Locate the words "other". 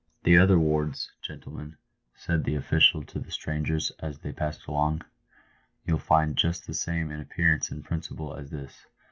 0.39-0.57